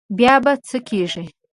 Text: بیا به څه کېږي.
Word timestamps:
بیا 0.17 0.33
به 0.43 0.53
څه 0.67 0.77
کېږي. 0.89 1.25